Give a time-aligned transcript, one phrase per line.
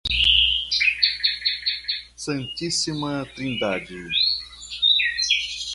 [2.15, 4.03] Santíssima Trindade